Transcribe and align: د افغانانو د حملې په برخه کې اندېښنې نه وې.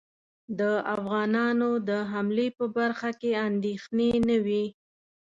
د 0.59 0.61
افغانانو 0.95 1.69
د 1.89 1.91
حملې 2.11 2.47
په 2.57 2.65
برخه 2.77 3.09
کې 3.19 3.31
اندېښنې 3.47 4.11
نه 4.27 4.37
وې. 4.45 4.65